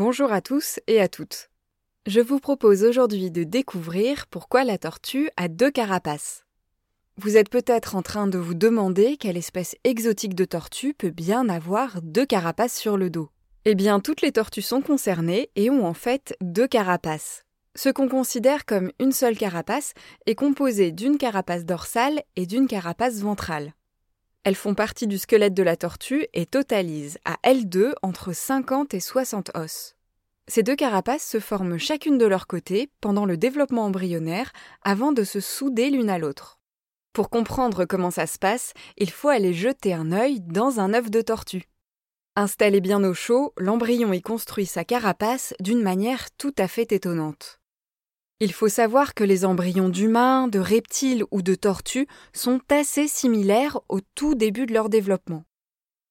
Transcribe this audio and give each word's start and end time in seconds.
Bonjour 0.00 0.32
à 0.32 0.40
tous 0.40 0.78
et 0.86 1.00
à 1.00 1.08
toutes. 1.08 1.50
Je 2.06 2.20
vous 2.20 2.38
propose 2.38 2.84
aujourd'hui 2.84 3.32
de 3.32 3.42
découvrir 3.42 4.28
pourquoi 4.28 4.62
la 4.62 4.78
tortue 4.78 5.28
a 5.36 5.48
deux 5.48 5.72
carapaces. 5.72 6.44
Vous 7.16 7.36
êtes 7.36 7.48
peut-être 7.48 7.96
en 7.96 8.02
train 8.02 8.28
de 8.28 8.38
vous 8.38 8.54
demander 8.54 9.16
quelle 9.16 9.36
espèce 9.36 9.74
exotique 9.82 10.36
de 10.36 10.44
tortue 10.44 10.94
peut 10.94 11.10
bien 11.10 11.48
avoir 11.48 12.00
deux 12.00 12.24
carapaces 12.24 12.78
sur 12.78 12.96
le 12.96 13.10
dos. 13.10 13.30
Eh 13.64 13.74
bien, 13.74 13.98
toutes 13.98 14.22
les 14.22 14.30
tortues 14.30 14.62
sont 14.62 14.82
concernées 14.82 15.50
et 15.56 15.68
ont 15.68 15.84
en 15.84 15.94
fait 15.94 16.36
deux 16.40 16.68
carapaces. 16.68 17.42
Ce 17.74 17.88
qu'on 17.88 18.08
considère 18.08 18.66
comme 18.66 18.92
une 19.00 19.10
seule 19.10 19.36
carapace 19.36 19.94
est 20.26 20.36
composé 20.36 20.92
d'une 20.92 21.18
carapace 21.18 21.64
dorsale 21.64 22.22
et 22.36 22.46
d'une 22.46 22.68
carapace 22.68 23.16
ventrale. 23.16 23.72
Elles 24.48 24.54
font 24.54 24.74
partie 24.74 25.06
du 25.06 25.18
squelette 25.18 25.52
de 25.52 25.62
la 25.62 25.76
tortue 25.76 26.26
et 26.32 26.46
totalisent 26.46 27.18
à 27.26 27.36
elles 27.42 27.68
deux 27.68 27.94
entre 28.00 28.32
50 28.32 28.94
et 28.94 29.00
60 29.00 29.50
os. 29.54 29.94
Ces 30.46 30.62
deux 30.62 30.74
carapaces 30.74 31.28
se 31.28 31.38
forment 31.38 31.76
chacune 31.76 32.16
de 32.16 32.24
leur 32.24 32.46
côté 32.46 32.90
pendant 33.02 33.26
le 33.26 33.36
développement 33.36 33.84
embryonnaire 33.84 34.54
avant 34.80 35.12
de 35.12 35.22
se 35.22 35.40
souder 35.40 35.90
l'une 35.90 36.08
à 36.08 36.16
l'autre. 36.16 36.60
Pour 37.12 37.28
comprendre 37.28 37.84
comment 37.84 38.10
ça 38.10 38.26
se 38.26 38.38
passe, 38.38 38.72
il 38.96 39.10
faut 39.10 39.28
aller 39.28 39.52
jeter 39.52 39.92
un 39.92 40.12
œil 40.12 40.40
dans 40.40 40.80
un 40.80 40.94
œuf 40.94 41.10
de 41.10 41.20
tortue. 41.20 41.68
Installé 42.34 42.80
bien 42.80 43.04
au 43.04 43.12
chaud, 43.12 43.52
l'embryon 43.58 44.14
y 44.14 44.22
construit 44.22 44.64
sa 44.64 44.82
carapace 44.82 45.52
d'une 45.60 45.82
manière 45.82 46.30
tout 46.38 46.54
à 46.56 46.68
fait 46.68 46.90
étonnante. 46.92 47.60
Il 48.40 48.52
faut 48.52 48.68
savoir 48.68 49.14
que 49.14 49.24
les 49.24 49.44
embryons 49.44 49.88
d'humains, 49.88 50.46
de 50.46 50.60
reptiles 50.60 51.24
ou 51.32 51.42
de 51.42 51.56
tortues 51.56 52.06
sont 52.32 52.60
assez 52.70 53.08
similaires 53.08 53.80
au 53.88 53.98
tout 54.14 54.36
début 54.36 54.66
de 54.66 54.72
leur 54.72 54.88
développement. 54.88 55.44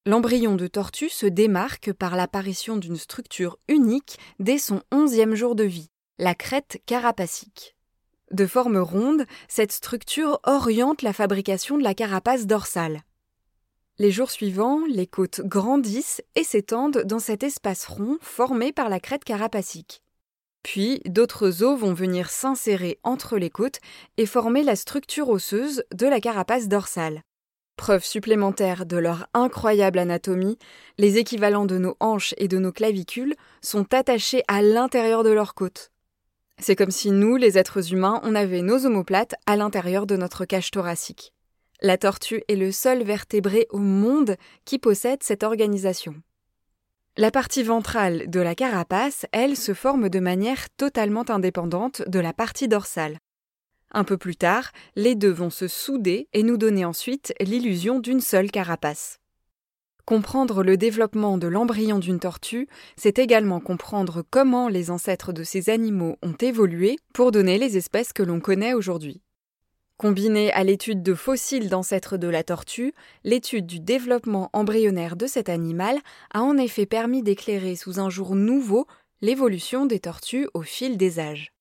L'embryon 0.06 0.56
de 0.56 0.68
tortue 0.68 1.10
se 1.10 1.26
démarque 1.26 1.94
par 1.94 2.18
l'apparition 2.18 2.76
d'une 2.76 2.98
structure 2.98 3.58
unique 3.70 4.18
dès 4.40 4.58
son 4.58 4.82
onzième 4.92 5.36
jour 5.36 5.56
de 5.56 5.64
vie, 5.64 5.90
la 6.20 6.36
crête 6.36 6.82
carapacique. 6.86 7.78
De 8.32 8.46
forme 8.46 8.78
ronde, 8.78 9.26
cette 9.48 9.72
structure 9.72 10.42
oriente 10.44 11.04
la 11.04 11.14
fabrication 11.14 11.78
de 11.78 11.84
la 11.84 11.94
carapace 11.94 12.46
dorsale. 12.46 13.04
Les 14.00 14.12
jours 14.12 14.32
suivants, 14.32 14.82
les 14.90 15.08
côtes 15.08 15.42
grandissent 15.46 16.22
et 16.36 16.44
s'étendent 16.44 17.04
dans 17.06 17.20
cet 17.20 17.44
espace 17.44 17.86
rond 17.86 18.18
formé 18.20 18.74
par 18.74 18.90
la 18.90 19.00
crête 19.00 19.24
carapacique. 19.24 20.04
Puis 20.64 21.02
d'autres 21.06 21.64
os 21.64 21.80
vont 21.80 21.94
venir 21.94 22.30
s'insérer 22.30 23.00
entre 23.04 23.38
les 23.38 23.50
côtes 23.50 23.80
et 24.18 24.26
former 24.26 24.64
la 24.64 24.76
structure 24.76 25.30
osseuse 25.30 25.84
de 25.94 26.08
la 26.08 26.20
carapace 26.20 26.68
dorsale. 26.68 27.22
Preuve 27.78 28.04
supplémentaire 28.04 28.88
de 28.88 28.98
leur 28.98 29.28
incroyable 29.36 30.00
anatomie, 30.00 30.58
les 30.98 31.18
équivalents 31.18 31.68
de 31.68 31.78
nos 31.78 31.96
hanches 32.00 32.34
et 32.38 32.48
de 32.48 32.58
nos 32.58 32.72
clavicules 32.72 33.36
sont 33.62 33.94
attachés 33.94 34.44
à 34.48 34.64
l'intérieur 34.64 35.24
de 35.24 35.30
leurs 35.30 35.54
côtes. 35.54 35.92
C'est 36.60 36.76
comme 36.76 36.92
si 36.92 37.12
nous, 37.12 37.36
les 37.36 37.60
êtres 37.60 37.94
humains, 37.94 38.20
on 38.24 38.34
avait 38.34 38.64
nos 38.64 38.88
omoplates 38.88 39.36
à 39.46 39.56
l'intérieur 39.56 40.08
de 40.08 40.18
notre 40.18 40.44
cage 40.46 40.72
thoracique. 40.72 41.34
La 41.82 42.00
tortue 42.00 42.44
est 42.48 42.56
le 42.56 42.72
seul 42.72 43.04
vertébré 43.04 43.68
au 43.70 43.78
monde 43.78 44.36
qui 44.66 44.80
possède 44.80 45.22
cette 45.22 45.44
organisation. 45.44 46.16
La 47.20 47.32
partie 47.32 47.64
ventrale 47.64 48.30
de 48.30 48.40
la 48.40 48.54
carapace, 48.54 49.26
elle, 49.32 49.58
se 49.58 49.74
forme 49.74 50.08
de 50.08 50.20
manière 50.20 50.70
totalement 50.78 51.28
indépendante 51.32 52.08
de 52.08 52.20
la 52.20 52.32
partie 52.32 52.68
dorsale. 52.68 53.18
Un 53.92 54.04
peu 54.04 54.18
plus 54.18 54.36
tard, 54.36 54.72
les 54.96 55.16
deux 55.16 55.32
vont 55.32 55.50
se 55.50 55.68
souder 55.68 56.28
et 56.34 56.44
nous 56.44 56.58
donner 56.58 56.86
ensuite 56.86 57.34
l'illusion 57.40 58.00
d'une 58.00 58.22
seule 58.22 58.52
carapace. 58.52 59.18
Comprendre 60.06 60.62
le 60.62 60.78
développement 60.78 61.40
de 61.40 61.48
l'embryon 61.48 61.98
d'une 61.98 62.20
tortue, 62.20 62.68
c'est 62.98 63.18
également 63.18 63.62
comprendre 63.62 64.24
comment 64.30 64.70
les 64.70 64.92
ancêtres 64.92 65.34
de 65.34 65.44
ces 65.44 65.72
animaux 65.72 66.18
ont 66.22 66.36
évolué 66.40 66.98
pour 67.16 67.32
donner 67.32 67.58
les 67.58 67.78
espèces 67.78 68.14
que 68.14 68.22
l'on 68.22 68.40
connaît 68.40 68.76
aujourd'hui. 68.76 69.24
Combinée 69.98 70.54
à 70.54 70.64
l'étude 70.64 71.02
de 71.02 71.16
fossiles 71.16 71.70
d'ancêtres 71.70 72.18
de 72.18 72.28
la 72.28 72.44
tortue, 72.44 72.94
l'étude 73.24 73.66
du 73.66 73.80
développement 73.80 74.52
embryonnaire 74.54 75.16
de 75.16 75.26
cet 75.26 75.50
animal 75.50 75.98
a 76.32 76.44
en 76.44 76.56
effet 76.58 76.86
permis 76.86 77.24
d'éclairer 77.24 77.76
sous 77.76 78.00
un 78.00 78.12
jour 78.12 78.36
nouveau 78.36 78.86
l'évolution 79.22 79.88
des 79.88 80.00
tortues 80.00 80.48
au 80.54 80.62
fil 80.62 80.98
des 80.98 81.20
âges. 81.20 81.52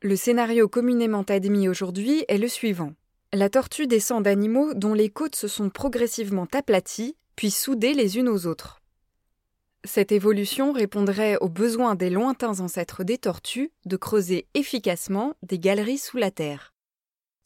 Le 0.00 0.16
scénario 0.16 0.68
communément 0.68 1.22
admis 1.22 1.68
aujourd'hui 1.68 2.24
est 2.26 2.38
le 2.38 2.48
suivant. 2.48 2.94
La 3.32 3.48
tortue 3.48 3.86
descend 3.86 4.24
d'animaux 4.24 4.74
dont 4.74 4.92
les 4.92 5.08
côtes 5.08 5.36
se 5.36 5.46
sont 5.46 5.70
progressivement 5.70 6.48
aplaties, 6.52 7.14
puis 7.36 7.52
soudées 7.52 7.94
les 7.94 8.18
unes 8.18 8.28
aux 8.28 8.46
autres. 8.48 8.82
Cette 9.84 10.10
évolution 10.10 10.72
répondrait 10.72 11.36
aux 11.40 11.48
besoins 11.48 11.94
des 11.94 12.10
lointains 12.10 12.58
ancêtres 12.58 13.04
des 13.04 13.18
tortues 13.18 13.70
de 13.86 13.96
creuser 13.96 14.48
efficacement 14.54 15.34
des 15.44 15.60
galeries 15.60 15.98
sous 15.98 16.16
la 16.16 16.32
terre. 16.32 16.71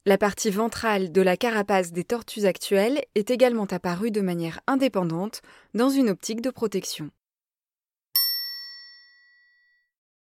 La 0.09 0.19
partie 0.19 0.51
ventrale 0.51 1.11
de 1.11 1.21
la 1.21 1.37
carapace 1.37 1.91
des 1.91 2.05
tortues 2.05 2.45
actuelles 2.45 3.03
est 3.17 3.33
également 3.33 3.65
apparue 3.65 4.13
de 4.13 4.21
manière 4.21 4.61
indépendante 4.69 5.43
dans 5.75 5.91
une 5.91 6.11
optique 6.11 6.43
de 6.43 6.51
protection. 6.51 7.11